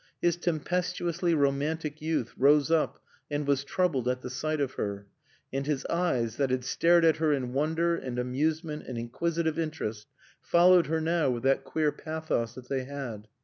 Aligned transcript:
His 0.19 0.35
tempestuously 0.35 1.35
romantic 1.35 2.01
youth 2.01 2.33
rose 2.35 2.71
up 2.71 2.99
and 3.29 3.45
was 3.45 3.63
troubled 3.63 4.07
at 4.07 4.21
the 4.21 4.31
sight 4.31 4.59
of 4.59 4.71
her. 4.71 5.05
And 5.53 5.67
his 5.67 5.85
eyes, 5.91 6.37
that 6.37 6.49
had 6.49 6.63
stared 6.65 7.05
at 7.05 7.17
her 7.17 7.31
in 7.31 7.53
wonder 7.53 7.95
and 7.95 8.17
amusement 8.17 8.87
and 8.87 8.97
inquisitive 8.97 9.59
interest, 9.59 10.07
followed 10.41 10.87
her 10.87 11.01
now 11.01 11.29
with 11.29 11.43
that 11.43 11.63
queer 11.63 11.91
pathos 11.91 12.55
that 12.55 12.67
they 12.67 12.85
had. 12.85 13.27